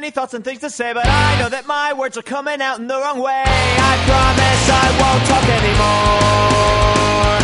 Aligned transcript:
many 0.00 0.12
thoughts 0.12 0.34
and 0.34 0.44
things 0.44 0.60
to 0.60 0.70
say, 0.70 0.94
but 0.94 1.06
I 1.06 1.38
know 1.40 1.50
that 1.50 1.66
my 1.66 1.92
words 1.92 2.16
are 2.16 2.28
coming 2.36 2.60
out 2.62 2.78
in 2.78 2.86
the 2.86 2.98
wrong 3.02 3.18
way. 3.20 3.44
I 3.92 3.94
promise 4.08 4.62
I 4.84 4.86
won't 5.00 5.22
talk 5.30 5.46
anymore. 5.60 7.40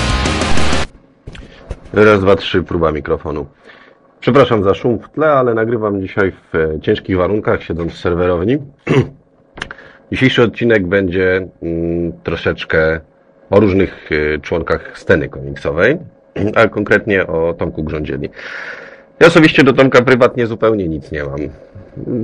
Raz, 1.92 2.20
dwa, 2.20 2.36
trzy, 2.36 2.62
próba 2.62 2.92
mikrofonu. 2.92 3.46
Przepraszam 4.20 4.64
za 4.64 4.74
szum 4.74 4.98
w 4.98 5.08
tle, 5.08 5.32
ale 5.32 5.54
nagrywam 5.54 6.02
dzisiaj 6.02 6.32
w 6.32 6.54
e, 6.54 6.80
ciężkich 6.80 7.16
warunkach, 7.16 7.62
siedząc 7.62 7.92
w 7.92 7.98
serwerowni. 7.98 8.58
Dzisiejszy 10.12 10.42
odcinek 10.42 10.86
będzie 10.86 11.48
mm, 11.62 12.12
troszeczkę 12.22 13.00
o 13.50 13.60
różnych 13.60 14.10
e, 14.12 14.38
członkach 14.38 14.98
sceny 14.98 15.28
komiksowej, 15.28 15.98
a 16.60 16.68
konkretnie 16.68 17.26
o 17.26 17.54
Tomku 17.54 17.84
Grządzieli. 17.84 18.30
Ja 19.20 19.26
osobiście 19.26 19.62
do 19.62 19.72
Tomka 19.72 20.02
prywatnie 20.02 20.46
zupełnie 20.46 20.88
nic 20.88 21.12
nie 21.12 21.24
mam. 21.24 21.40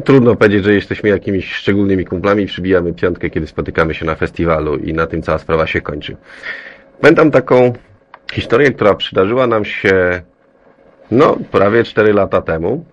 Trudno 0.04 0.36
powiedzieć, 0.36 0.64
że 0.64 0.74
jesteśmy 0.74 1.08
jakimiś 1.08 1.52
szczególnymi 1.52 2.04
kumplami, 2.04 2.46
przybijamy 2.46 2.92
piątkę, 2.92 3.30
kiedy 3.30 3.46
spotykamy 3.46 3.94
się 3.94 4.06
na 4.06 4.14
festiwalu 4.14 4.76
i 4.76 4.92
na 4.92 5.06
tym 5.06 5.22
cała 5.22 5.38
sprawa 5.38 5.66
się 5.66 5.80
kończy. 5.80 6.16
Pamiętam 7.00 7.30
taką 7.30 7.72
historię, 8.32 8.70
która 8.70 8.94
przydarzyła 8.94 9.46
nam 9.46 9.64
się 9.64 10.22
no, 11.10 11.36
prawie 11.50 11.84
4 11.84 12.12
lata 12.12 12.42
temu 12.42 12.84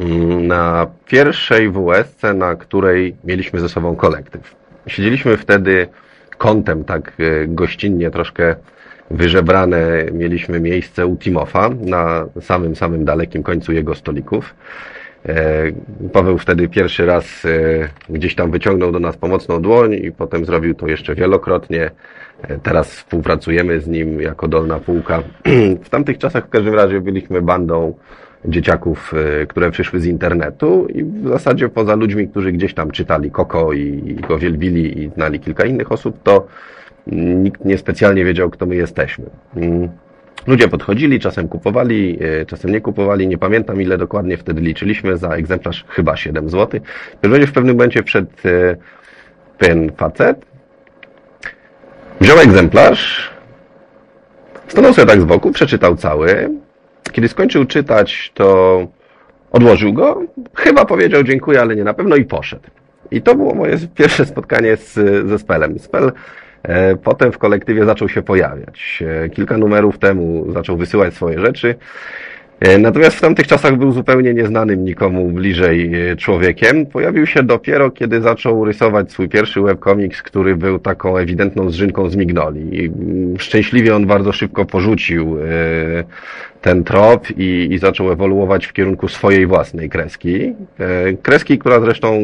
mm, 0.00 0.46
na 0.46 0.86
pierwszej 1.06 1.70
WSC, 1.70 2.22
na 2.34 2.54
której 2.54 3.16
mieliśmy 3.24 3.60
ze 3.60 3.68
sobą 3.68 3.96
kolektyw. 3.96 4.54
Siedzieliśmy 4.86 5.36
wtedy 5.36 5.88
kątem 6.38 6.84
tak 6.84 7.12
e, 7.18 7.46
gościnnie, 7.46 8.10
troszkę 8.10 8.56
wyżebrane 9.10 10.06
mieliśmy 10.12 10.60
miejsce 10.60 11.06
u 11.06 11.16
Timofa 11.16 11.70
na 11.80 12.26
samym, 12.40 12.76
samym 12.76 13.04
dalekim 13.04 13.42
końcu 13.42 13.72
jego 13.72 13.94
stolików. 13.94 14.54
E, 15.28 15.72
Paweł 16.12 16.38
wtedy 16.38 16.68
pierwszy 16.68 17.06
raz 17.06 17.44
e, 17.44 17.88
gdzieś 18.08 18.34
tam 18.34 18.50
wyciągnął 18.50 18.92
do 18.92 19.00
nas 19.00 19.16
pomocną 19.16 19.62
dłoń 19.62 19.94
i 19.94 20.12
potem 20.12 20.44
zrobił 20.44 20.74
to 20.74 20.86
jeszcze 20.86 21.14
wielokrotnie. 21.14 21.90
E, 22.42 22.58
Teraz 22.58 22.90
współpracujemy 22.90 23.80
z 23.80 23.86
nim 23.86 24.20
jako 24.20 24.48
dolna 24.48 24.78
półka. 24.78 25.22
W 25.84 25.88
tamtych 25.88 26.18
czasach 26.18 26.46
w 26.46 26.48
każdym 26.48 26.74
razie 26.74 27.00
byliśmy 27.00 27.42
bandą 27.42 27.94
dzieciaków, 28.44 29.12
które 29.48 29.70
przyszły 29.70 30.00
z 30.00 30.06
internetu 30.06 30.86
i 30.88 31.04
w 31.04 31.28
zasadzie 31.28 31.68
poza 31.68 31.94
ludźmi, 31.94 32.28
którzy 32.28 32.52
gdzieś 32.52 32.74
tam 32.74 32.90
czytali 32.90 33.30
Koko 33.30 33.72
i 33.72 34.14
go 34.28 34.38
wielbili 34.38 35.02
i 35.02 35.10
znali 35.10 35.40
kilka 35.40 35.64
innych 35.64 35.92
osób, 35.92 36.22
to 36.22 36.46
nikt 37.12 37.64
nie 37.64 37.78
specjalnie 37.78 38.24
wiedział, 38.24 38.50
kto 38.50 38.66
my 38.66 38.76
jesteśmy. 38.76 39.24
Ludzie 40.46 40.68
podchodzili, 40.68 41.20
czasem 41.20 41.48
kupowali, 41.48 42.18
e, 42.40 42.46
czasem 42.46 42.70
nie 42.70 42.80
kupowali. 42.80 43.28
Nie 43.28 43.38
pamiętam, 43.38 43.82
ile 43.82 43.98
dokładnie 43.98 44.36
wtedy 44.36 44.60
liczyliśmy 44.60 45.16
za 45.16 45.28
egzemplarz, 45.28 45.84
chyba 45.88 46.16
7 46.16 46.50
zł. 46.50 46.80
W 47.22 47.52
pewnym 47.52 47.76
momencie 47.76 48.02
przed 48.02 48.42
ten 49.58 49.92
facet, 49.96 50.46
wziął 52.20 52.38
egzemplarz, 52.38 53.30
stanął 54.68 54.94
sobie 54.94 55.06
tak 55.06 55.20
z 55.20 55.24
boku, 55.24 55.50
przeczytał 55.50 55.96
cały. 55.96 56.50
Kiedy 57.12 57.28
skończył 57.28 57.64
czytać, 57.64 58.32
to 58.34 58.86
odłożył 59.50 59.92
go, 59.92 60.22
chyba 60.54 60.84
powiedział 60.84 61.22
dziękuję, 61.22 61.60
ale 61.60 61.76
nie 61.76 61.84
na 61.84 61.94
pewno 61.94 62.16
i 62.16 62.24
poszedł. 62.24 62.68
I 63.10 63.22
to 63.22 63.34
było 63.34 63.54
moje 63.54 63.78
pierwsze 63.94 64.26
spotkanie 64.26 64.76
z, 64.76 64.94
ze 65.28 65.38
Spelem. 65.38 65.78
Spel 65.78 66.04
e, 66.04 66.12
potem 67.02 67.32
w 67.32 67.38
kolektywie 67.38 67.84
zaczął 67.84 68.08
się 68.08 68.22
pojawiać. 68.22 69.02
E, 69.24 69.28
Kilka 69.28 69.58
numerów 69.58 69.98
temu 69.98 70.52
zaczął 70.52 70.76
wysyłać 70.76 71.14
swoje 71.14 71.40
rzeczy. 71.40 71.74
E, 72.60 72.78
Natomiast 72.78 73.16
w 73.16 73.20
tamtych 73.20 73.46
czasach 73.46 73.76
był 73.76 73.92
zupełnie 73.92 74.34
nieznanym 74.34 74.84
nikomu 74.84 75.28
bliżej 75.28 76.10
e, 76.10 76.16
człowiekiem. 76.16 76.86
Pojawił 76.86 77.26
się 77.26 77.42
dopiero, 77.42 77.90
kiedy 77.90 78.20
zaczął 78.20 78.64
rysować 78.64 79.12
swój 79.12 79.28
pierwszy 79.28 79.60
webcomics, 79.60 80.22
który 80.22 80.56
był 80.56 80.78
taką 80.78 81.16
ewidentną 81.16 81.70
zżynką 81.70 82.08
z 82.08 82.16
Mignoli. 82.16 82.86
Mm, 82.86 83.38
szczęśliwie 83.38 83.96
on 83.96 84.06
bardzo 84.06 84.32
szybko 84.32 84.64
porzucił 84.64 85.38
e, 85.38 86.04
ten 86.62 86.84
trop 86.84 87.30
i, 87.36 87.68
i 87.70 87.78
zaczął 87.78 88.12
ewoluować 88.12 88.66
w 88.66 88.72
kierunku 88.72 89.08
swojej 89.08 89.46
własnej 89.46 89.88
kreski. 89.90 90.54
E, 90.78 91.12
Kreski, 91.22 91.58
która 91.58 91.80
zresztą 91.80 92.20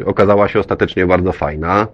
e, 0.00 0.04
okazała 0.04 0.48
się 0.48 0.60
ostatecznie 0.60 1.06
bardzo 1.06 1.32
fajna. 1.32 1.86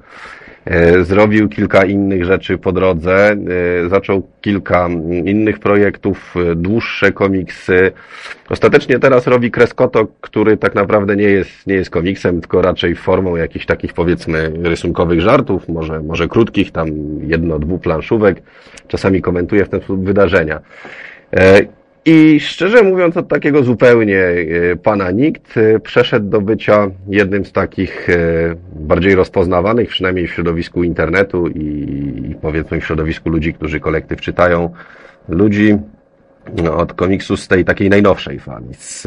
E, 0.66 1.04
Zrobił 1.04 1.49
kilka 1.49 1.84
innych 1.84 2.25
rzeczy 2.25 2.59
po 2.59 2.72
drodze, 2.72 3.37
e, 3.84 3.88
zaczął 3.88 4.22
kilka 4.41 4.88
innych 5.25 5.59
projektów, 5.59 6.34
e, 6.37 6.54
dłuższe 6.54 7.12
komiksy. 7.12 7.93
Ostatecznie 8.49 8.99
teraz 8.99 9.27
robi 9.27 9.50
Kreskoto, 9.50 10.06
który 10.21 10.56
tak 10.56 10.75
naprawdę 10.75 11.16
nie 11.16 11.25
jest, 11.25 11.66
nie 11.66 11.75
jest 11.75 11.91
komiksem, 11.91 12.41
tylko 12.41 12.62
raczej 12.62 12.94
formą 12.94 13.37
jakichś 13.37 13.66
takich 13.66 13.93
powiedzmy 13.93 14.53
rysunkowych 14.62 15.21
żartów, 15.21 15.69
może, 15.69 16.03
może 16.03 16.28
krótkich, 16.28 16.72
tam 16.72 16.88
jedno, 17.22 17.59
dwuplanszówek. 17.59 18.43
Czasami 18.88 19.22
komentuje 19.22 19.65
w 19.65 19.69
ten 19.69 19.81
sposób 19.81 20.04
wydarzenia. 20.04 20.60
I 22.09 22.41
szczerze 22.41 22.83
mówiąc, 22.83 23.17
od 23.17 23.28
takiego 23.28 23.62
zupełnie 23.62 24.21
e, 24.21 24.77
pana 24.77 25.11
nikt 25.11 25.56
e, 25.56 25.81
przeszedł 25.81 26.28
do 26.28 26.41
bycia 26.41 26.91
jednym 27.09 27.44
z 27.44 27.53
takich 27.53 28.11
e, 28.11 28.17
bardziej 28.72 29.15
rozpoznawanych, 29.15 29.89
przynajmniej 29.89 30.27
w 30.27 30.33
środowisku 30.33 30.84
internetu 30.84 31.49
i, 31.49 31.61
i 32.31 32.34
powiedzmy 32.34 32.81
w 32.81 32.84
środowisku 32.84 33.31
ludzi, 33.31 33.55
którzy 33.55 33.81
kolektyw 33.81 34.21
czytają, 34.21 34.71
ludzi 35.28 35.78
no, 36.62 36.77
od 36.77 36.93
komiksu 36.93 37.37
z 37.37 37.49
tej 37.49 37.65
takiej 37.65 37.91
najnowszej 37.91 38.39
fali, 38.39 38.75
z, 38.75 39.03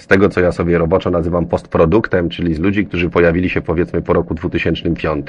z 0.00 0.06
tego, 0.06 0.28
co 0.28 0.40
ja 0.40 0.52
sobie 0.52 0.78
roboczo 0.78 1.10
nazywam 1.10 1.46
postproduktem, 1.46 2.28
czyli 2.28 2.54
z 2.54 2.58
ludzi, 2.58 2.86
którzy 2.86 3.10
pojawili 3.10 3.50
się 3.50 3.62
powiedzmy 3.62 4.02
po 4.02 4.12
roku 4.12 4.34
2005. 4.34 5.26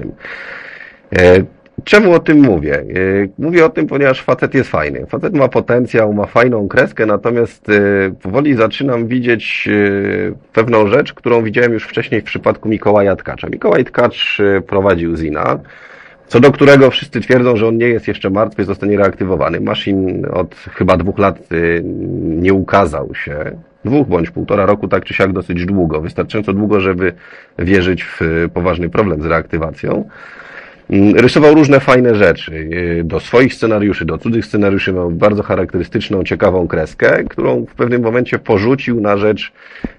Czemu 1.83 2.13
o 2.13 2.19
tym 2.19 2.41
mówię? 2.41 2.79
E, 2.79 2.83
Mówię 3.39 3.65
o 3.65 3.69
tym, 3.69 3.87
ponieważ 3.87 4.21
facet 4.21 4.53
jest 4.53 4.69
fajny. 4.69 5.05
Facet 5.05 5.33
ma 5.33 5.47
potencjał, 5.47 6.13
ma 6.13 6.25
fajną 6.25 6.67
kreskę, 6.67 7.05
natomiast 7.05 7.69
e, 7.69 8.11
powoli 8.21 8.55
zaczynam 8.55 9.07
widzieć 9.07 9.69
e, 9.71 10.35
pewną 10.53 10.87
rzecz, 10.87 11.13
którą 11.13 11.43
widziałem 11.43 11.73
już 11.73 11.83
wcześniej 11.83 12.21
w 12.21 12.23
przypadku 12.23 12.69
Mikołaja 12.69 13.15
Tkacza. 13.15 13.47
Mikołaj 13.49 13.85
Tkacz 13.85 14.41
prowadził 14.67 15.17
Zina, 15.17 15.59
co 16.27 16.39
do 16.39 16.51
którego 16.51 16.91
wszyscy 16.91 17.21
twierdzą, 17.21 17.55
że 17.55 17.67
on 17.67 17.77
nie 17.77 17.87
jest 17.87 18.07
jeszcze 18.07 18.29
martwy, 18.29 18.63
zostanie 18.63 18.97
reaktywowany. 18.97 19.61
Maszyn 19.61 20.25
od 20.33 20.55
chyba 20.55 20.97
dwóch 20.97 21.17
lat 21.19 21.39
nie 22.23 22.53
ukazał 22.53 23.15
się. 23.15 23.51
Dwóch 23.85 24.07
bądź 24.07 24.29
półtora 24.29 24.65
roku, 24.65 24.87
tak 24.87 25.05
czy 25.05 25.13
siak 25.13 25.33
dosyć 25.33 25.65
długo. 25.65 26.01
Wystarczająco 26.01 26.53
długo, 26.53 26.79
żeby 26.79 27.13
wierzyć 27.59 28.03
w 28.03 28.19
poważny 28.53 28.89
problem 28.89 29.21
z 29.21 29.25
reaktywacją. 29.25 30.09
Mm, 30.89 31.15
Rysował 31.15 31.53
różne 31.53 31.79
fajne 31.79 32.15
rzeczy. 32.15 32.67
Yy, 32.69 33.03
Do 33.03 33.19
swoich 33.19 33.53
scenariuszy, 33.53 34.05
do 34.05 34.17
cudzych 34.17 34.45
scenariuszy 34.45 34.93
miał 34.93 35.11
bardzo 35.11 35.43
charakterystyczną, 35.43 36.23
ciekawą 36.23 36.67
kreskę, 36.67 37.23
którą 37.23 37.65
w 37.65 37.75
pewnym 37.75 38.01
momencie 38.01 38.39
porzucił 38.39 39.01
na 39.01 39.17
rzecz 39.17 39.51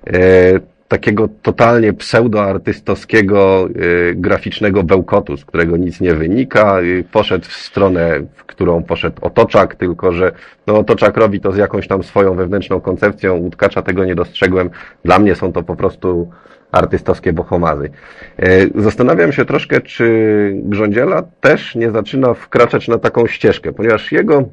e, 0.06 0.60
takiego 0.88 1.28
totalnie 1.42 1.92
pseudoartystowskiego, 1.92 3.68
e, 4.10 4.14
graficznego 4.14 4.82
bełkotu, 4.82 5.36
z 5.36 5.44
którego 5.44 5.76
nic 5.76 6.00
nie 6.00 6.14
wynika. 6.14 6.80
Yy, 6.80 7.04
Poszedł 7.12 7.44
w 7.44 7.52
stronę, 7.52 8.20
w 8.34 8.44
którą 8.44 8.82
poszedł 8.82 9.16
Otoczak, 9.20 9.74
tylko 9.74 10.12
że 10.12 10.32
no, 10.66 10.78
Otoczak 10.78 11.16
robi 11.16 11.40
to 11.40 11.52
z 11.52 11.56
jakąś 11.56 11.88
tam 11.88 12.02
swoją 12.02 12.34
wewnętrzną 12.34 12.80
koncepcją. 12.80 13.36
U 13.36 13.50
Tkacza 13.50 13.82
tego 13.82 14.04
nie 14.04 14.14
dostrzegłem. 14.14 14.70
Dla 15.04 15.18
mnie 15.18 15.34
są 15.34 15.52
to 15.52 15.62
po 15.62 15.76
prostu 15.76 16.30
artystowskie 16.76 17.32
bohomazy. 17.32 17.90
E, 18.38 18.46
Zastanawiam 18.74 19.32
się 19.32 19.44
troszkę, 19.44 19.80
czy 19.80 20.52
Grządziela 20.54 21.22
też 21.40 21.74
nie 21.74 21.90
zaczyna 21.90 22.34
wkraczać 22.34 22.88
na 22.88 22.98
taką 22.98 23.26
ścieżkę, 23.26 23.72
ponieważ 23.72 24.12
jego 24.12 24.44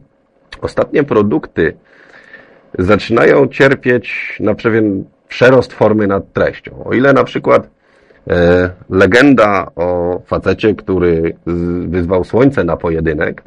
ostatnie 0.61 1.03
produkty 1.03 1.73
zaczynają 2.79 3.47
cierpieć 3.47 4.37
na 4.39 4.55
pewien 4.55 5.03
przerost 5.27 5.73
formy 5.73 6.07
nad 6.07 6.33
treścią. 6.33 6.83
O 6.85 6.93
ile 6.93 7.13
na 7.13 7.23
przykład 7.23 7.69
e, 8.29 8.69
legenda 8.89 9.71
o 9.75 10.21
facecie, 10.25 10.75
który 10.75 11.35
wyzwał 11.87 12.23
słońce 12.23 12.63
na 12.63 12.77
pojedynek, 12.77 13.43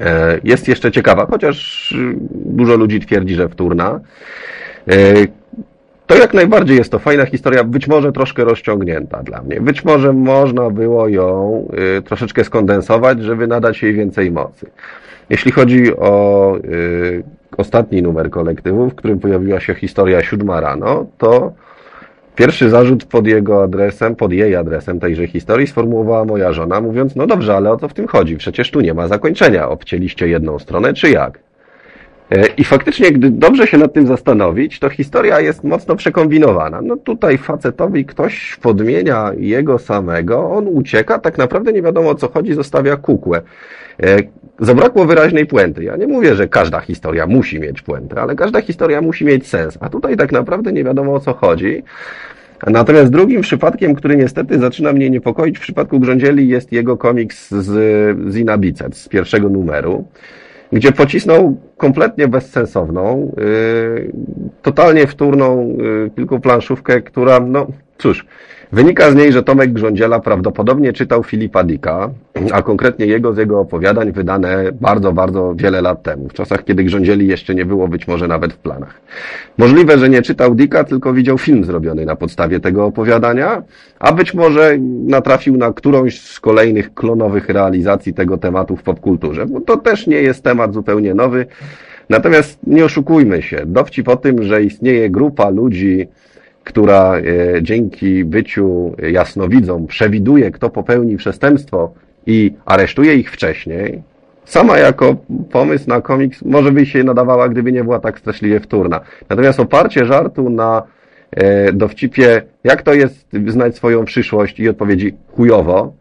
e, 0.00 0.40
jest 0.44 0.68
jeszcze 0.68 0.92
ciekawa, 0.92 1.26
chociaż 1.26 1.94
dużo 2.30 2.76
ludzi 2.76 3.00
twierdzi, 3.00 3.34
że 3.34 3.48
wtórna. 3.48 4.00
To 6.06 6.16
jak 6.16 6.34
najbardziej 6.34 6.76
jest 6.76 6.92
to 6.92 6.98
fajna 6.98 7.26
historia, 7.26 7.64
być 7.64 7.88
może 7.88 8.12
troszkę 8.12 8.44
rozciągnięta 8.44 9.22
dla 9.22 9.42
mnie. 9.42 9.60
Być 9.60 9.84
może 9.84 10.12
można 10.12 10.70
było 10.70 11.08
ją 11.08 11.68
y, 11.98 12.02
troszeczkę 12.02 12.44
skondensować, 12.44 13.22
żeby 13.22 13.46
nadać 13.46 13.82
jej 13.82 13.94
więcej 13.94 14.30
mocy. 14.30 14.66
Jeśli 15.30 15.52
chodzi 15.52 15.96
o 15.96 16.56
y, 16.64 17.22
ostatni 17.56 18.02
numer 18.02 18.30
kolektywu, 18.30 18.90
w 18.90 18.94
którym 18.94 19.18
pojawiła 19.20 19.60
się 19.60 19.74
historia 19.74 20.22
siódma 20.22 20.60
rano, 20.60 21.06
to 21.18 21.52
pierwszy 22.36 22.70
zarzut 22.70 23.04
pod 23.04 23.26
jego 23.26 23.62
adresem, 23.62 24.16
pod 24.16 24.32
jej 24.32 24.56
adresem 24.56 25.00
tejże 25.00 25.26
historii 25.26 25.66
sformułowała 25.66 26.24
moja 26.24 26.52
żona, 26.52 26.80
mówiąc, 26.80 27.16
no 27.16 27.26
dobrze, 27.26 27.56
ale 27.56 27.70
o 27.70 27.76
co 27.76 27.88
w 27.88 27.94
tym 27.94 28.06
chodzi? 28.06 28.36
Przecież 28.36 28.70
tu 28.70 28.80
nie 28.80 28.94
ma 28.94 29.08
zakończenia. 29.08 29.68
Obcięliście 29.68 30.28
jedną 30.28 30.58
stronę, 30.58 30.94
czy 30.94 31.10
jak? 31.10 31.38
E, 32.30 32.46
I 32.46 32.64
faktycznie, 32.64 33.12
gdy 33.12 33.30
dobrze 33.30 33.66
się 33.66 33.78
nad 33.78 33.92
tym 33.92 34.06
zastanowić, 34.06 34.78
to 34.78 34.90
historia 34.90 35.40
jest 35.40 35.64
mocno 35.64 35.96
przekombinowana. 35.96 36.80
No 36.82 36.96
tutaj 36.96 37.38
facetowi 37.38 38.04
ktoś 38.04 38.56
podmienia 38.62 39.30
jego 39.36 39.78
samego, 39.78 40.50
on 40.50 40.68
ucieka, 40.68 41.18
tak 41.18 41.38
naprawdę 41.38 41.72
nie 41.72 41.82
wiadomo 41.82 42.10
o 42.10 42.14
co 42.14 42.28
chodzi, 42.28 42.54
zostawia 42.54 42.96
kukłę. 42.96 43.42
E, 44.02 44.16
zabrakło 44.60 45.04
wyraźnej 45.06 45.46
puenty. 45.46 45.84
Ja 45.84 45.96
nie 45.96 46.06
mówię, 46.06 46.34
że 46.34 46.48
każda 46.48 46.80
historia 46.80 47.26
musi 47.26 47.60
mieć 47.60 47.82
puentę, 47.82 48.20
ale 48.20 48.36
każda 48.36 48.60
historia 48.60 49.00
musi 49.00 49.24
mieć 49.24 49.46
sens. 49.46 49.78
A 49.80 49.88
tutaj 49.88 50.16
tak 50.16 50.32
naprawdę 50.32 50.72
nie 50.72 50.84
wiadomo 50.84 51.14
o 51.14 51.20
co 51.20 51.32
chodzi. 51.32 51.82
Natomiast 52.66 53.12
drugim 53.12 53.40
przypadkiem, 53.40 53.94
który 53.94 54.16
niestety 54.16 54.58
zaczyna 54.58 54.92
mnie 54.92 55.10
niepokoić 55.10 55.58
w 55.58 55.60
przypadku 55.60 56.00
Grządzieli 56.00 56.48
jest 56.48 56.72
jego 56.72 56.96
komiks 56.96 57.50
z 57.50 58.32
Zina 58.32 58.58
z 58.92 59.08
pierwszego 59.08 59.48
numeru 59.48 60.04
gdzie 60.72 60.92
pocisnął 60.92 61.56
kompletnie 61.76 62.28
bezsensowną, 62.28 63.34
yy, 63.36 64.12
totalnie 64.62 65.06
wtórną 65.06 65.76
yy, 65.78 66.10
kilkuplanszówkę, 66.16 67.02
która, 67.02 67.40
no 67.40 67.66
cóż, 67.98 68.26
Wynika 68.74 69.10
z 69.10 69.14
niej, 69.14 69.32
że 69.32 69.42
Tomek 69.42 69.72
Grządziela 69.72 70.20
prawdopodobnie 70.20 70.92
czytał 70.92 71.22
Filipa 71.22 71.64
Dicka, 71.64 72.10
a 72.52 72.62
konkretnie 72.62 73.06
jego 73.06 73.32
z 73.32 73.36
jego 73.36 73.60
opowiadań 73.60 74.12
wydane 74.12 74.72
bardzo, 74.80 75.12
bardzo 75.12 75.54
wiele 75.56 75.82
lat 75.82 76.02
temu, 76.02 76.28
w 76.28 76.32
czasach, 76.32 76.64
kiedy 76.64 76.84
Grządzieli 76.84 77.26
jeszcze 77.26 77.54
nie 77.54 77.64
było 77.64 77.88
być 77.88 78.08
może 78.08 78.28
nawet 78.28 78.52
w 78.52 78.56
planach. 78.56 79.00
Możliwe, 79.58 79.98
że 79.98 80.08
nie 80.08 80.22
czytał 80.22 80.54
Dicka, 80.54 80.84
tylko 80.84 81.12
widział 81.12 81.38
film 81.38 81.64
zrobiony 81.64 82.06
na 82.06 82.16
podstawie 82.16 82.60
tego 82.60 82.84
opowiadania, 82.84 83.62
a 83.98 84.12
być 84.12 84.34
może 84.34 84.78
natrafił 85.06 85.56
na 85.56 85.72
którąś 85.72 86.20
z 86.20 86.40
kolejnych 86.40 86.94
klonowych 86.94 87.48
realizacji 87.48 88.14
tego 88.14 88.38
tematu 88.38 88.76
w 88.76 88.82
popkulturze, 88.82 89.46
bo 89.46 89.60
to 89.60 89.76
też 89.76 90.06
nie 90.06 90.22
jest 90.22 90.44
temat 90.44 90.74
zupełnie 90.74 91.14
nowy. 91.14 91.46
Natomiast 92.08 92.58
nie 92.66 92.84
oszukujmy 92.84 93.42
się, 93.42 93.62
dowcip 93.66 94.08
o 94.08 94.16
tym, 94.16 94.42
że 94.42 94.62
istnieje 94.62 95.10
grupa 95.10 95.50
ludzi, 95.50 96.08
która 96.64 97.16
e, 97.18 97.22
dzięki 97.62 98.24
byciu 98.24 98.96
jasnowidzą 99.12 99.86
przewiduje, 99.86 100.50
kto 100.50 100.70
popełni 100.70 101.16
przestępstwo 101.16 101.94
i 102.26 102.52
aresztuje 102.66 103.14
ich 103.14 103.30
wcześniej, 103.30 104.02
sama 104.44 104.78
jako 104.78 105.16
pomysł 105.50 105.88
na 105.88 106.00
komiks 106.00 106.42
może 106.42 106.72
by 106.72 106.86
się 106.86 107.04
nadawała, 107.04 107.48
gdyby 107.48 107.72
nie 107.72 107.84
była 107.84 108.00
tak 108.00 108.18
straszliwie 108.18 108.60
wtórna. 108.60 109.00
Natomiast 109.28 109.60
oparcie 109.60 110.04
żartu 110.04 110.50
na 110.50 110.82
e, 111.30 111.72
dowcipie, 111.72 112.42
jak 112.64 112.82
to 112.82 112.94
jest 112.94 113.26
znać 113.46 113.76
swoją 113.76 114.04
przyszłość 114.04 114.60
i 114.60 114.68
odpowiedzi 114.68 115.14
chujowo, 115.36 115.92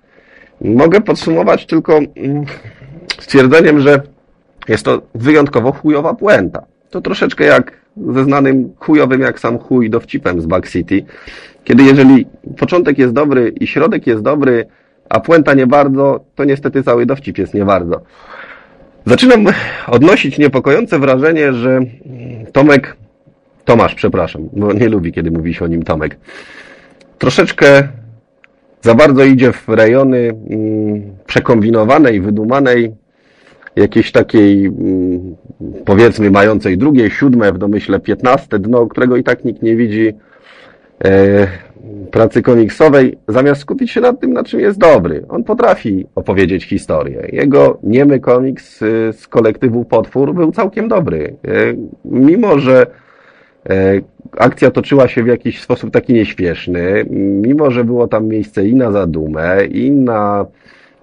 mogę 0.61 1.01
podsumować 1.01 1.65
tylko 1.65 1.97
mm, 1.97 2.45
stwierdzeniem, 3.19 3.79
że 3.79 4.01
jest 4.67 4.85
to 4.85 5.01
wyjątkowo 5.15 5.71
chujowa 5.71 6.13
puenta. 6.13 6.63
To 6.89 7.01
troszeczkę 7.01 7.43
jak 7.43 7.82
ze 7.97 8.23
znanym 8.23 8.73
chujowym 8.79 9.21
jak 9.21 9.39
sam 9.39 9.57
chuj 9.59 9.89
dowcipem 9.89 10.41
z 10.41 10.45
Back 10.45 10.69
City, 10.69 11.05
kiedy 11.63 11.83
jeżeli 11.83 12.25
początek 12.57 12.97
jest 12.97 13.13
dobry 13.13 13.53
i 13.59 13.67
środek 13.67 14.07
jest 14.07 14.21
dobry, 14.21 14.65
a 15.09 15.19
puenta 15.19 15.53
nie 15.53 15.67
bardzo, 15.67 16.19
to 16.35 16.43
niestety 16.43 16.83
cały 16.83 17.05
dowcip 17.05 17.37
jest 17.37 17.53
nie 17.53 17.65
bardzo. 17.65 18.01
Zaczynam 19.05 19.45
odnosić 19.87 20.37
niepokojące 20.37 20.99
wrażenie, 20.99 21.53
że 21.53 21.79
Tomek, 22.51 22.97
Tomasz, 23.65 23.95
przepraszam, 23.95 24.49
bo 24.53 24.73
nie 24.73 24.89
lubi, 24.89 25.11
kiedy 25.11 25.31
mówi 25.31 25.53
się 25.53 25.65
o 25.65 25.67
nim 25.67 25.83
Tomek, 25.83 26.17
troszeczkę 27.17 27.87
za 28.81 28.95
bardzo 28.95 29.23
idzie 29.23 29.51
w 29.51 29.69
rejony 29.69 30.17
mm, 30.17 31.01
przekombinowanej, 31.25 32.21
wydumanej 32.21 32.91
jakiejś 33.75 34.11
takiej, 34.11 34.65
mm, 34.65 35.02
powiedzmy, 35.85 36.31
mającej 36.31 36.77
drugie, 36.77 37.09
siódme, 37.09 37.53
w 37.53 37.57
domyśle 37.57 37.99
piętnaste 37.99 38.59
dno, 38.59 38.87
którego 38.87 39.17
i 39.17 39.23
tak 39.23 39.45
nikt 39.45 39.61
nie 39.61 39.75
widzi, 39.75 40.13
e, 41.05 41.47
pracy 42.11 42.41
komiksowej, 42.41 43.17
zamiast 43.27 43.61
skupić 43.61 43.91
się 43.91 44.01
na 44.01 44.13
tym, 44.13 44.33
na 44.33 44.43
czym 44.43 44.59
jest 44.59 44.79
dobry. 44.79 45.25
On 45.29 45.43
potrafi 45.43 46.05
opowiedzieć 46.15 46.65
historię. 46.65 47.27
Jego 47.31 47.77
niemy 47.83 48.19
komiks 48.19 48.81
y, 48.81 49.13
z 49.13 49.27
kolektywu 49.27 49.85
Potwór 49.85 50.33
był 50.33 50.51
całkiem 50.51 50.87
dobry. 50.87 51.35
E, 51.47 51.49
mimo, 52.05 52.59
że 52.59 52.87
e, 53.69 54.01
akcja 54.37 54.71
toczyła 54.71 55.07
się 55.07 55.23
w 55.23 55.27
jakiś 55.27 55.61
sposób 55.61 55.91
taki 55.91 56.13
nieśpieszny, 56.13 57.05
mimo, 57.41 57.71
że 57.71 57.83
było 57.83 58.07
tam 58.07 58.27
miejsce 58.27 58.67
i 58.67 58.75
na 58.75 58.91
zadumę, 58.91 59.65
i 59.65 59.91
na 59.91 60.45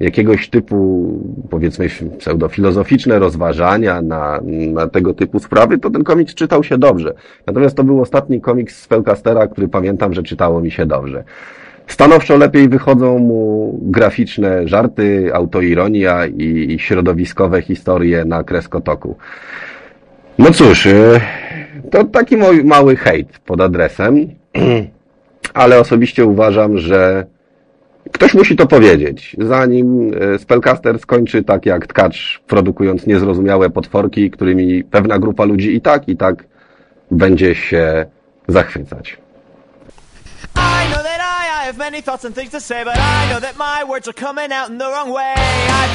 jakiegoś 0.00 0.50
typu, 0.50 1.08
powiedzmy, 1.50 1.88
pseudofilozoficzne 2.18 3.18
rozważania 3.18 4.02
na, 4.02 4.40
na 4.72 4.88
tego 4.88 5.14
typu 5.14 5.38
sprawy, 5.38 5.78
to 5.78 5.90
ten 5.90 6.04
komiks 6.04 6.34
czytał 6.34 6.64
się 6.64 6.78
dobrze. 6.78 7.14
Natomiast 7.46 7.76
to 7.76 7.84
był 7.84 8.00
ostatni 8.00 8.40
komiks 8.40 8.82
z 8.82 8.86
Felcastera, 8.86 9.46
który 9.46 9.68
pamiętam, 9.68 10.14
że 10.14 10.22
czytało 10.22 10.60
mi 10.60 10.70
się 10.70 10.86
dobrze. 10.86 11.24
Stanowczo 11.86 12.36
lepiej 12.36 12.68
wychodzą 12.68 13.18
mu 13.18 13.78
graficzne 13.82 14.68
żarty, 14.68 15.30
autoironia 15.34 16.26
i, 16.26 16.72
i 16.72 16.78
środowiskowe 16.78 17.62
historie 17.62 18.24
na 18.24 18.44
kreskotoku. 18.44 19.16
No 20.38 20.50
cóż, 20.50 20.86
y, 20.86 21.20
to 21.90 22.04
taki 22.04 22.36
mój 22.36 22.64
mały 22.64 22.96
hejt 22.96 23.38
pod 23.38 23.60
adresem, 23.60 24.28
ale 25.54 25.80
osobiście 25.80 26.24
uważam, 26.24 26.78
że 26.78 27.26
Ktoś 28.12 28.34
musi 28.34 28.56
to 28.56 28.66
powiedzieć, 28.66 29.36
zanim 29.38 30.10
e, 30.34 30.38
Spellcaster 30.38 30.98
skończy 30.98 31.42
tak 31.42 31.66
jak 31.66 31.86
tkacz, 31.86 32.40
produkując 32.46 33.06
niezrozumiałe 33.06 33.70
potworki, 33.70 34.30
którymi 34.30 34.84
pewna 34.84 35.18
grupa 35.18 35.44
ludzi 35.44 35.74
i 35.74 35.80
tak, 35.80 36.08
i 36.08 36.16
tak 36.16 36.44
będzie 37.10 37.54
się 37.54 38.06
zachwycać. 38.48 39.18
I 40.56 40.90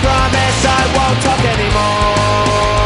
promise 0.02 0.66
I 0.66 0.84
won't 0.94 1.24
talk 1.24 2.85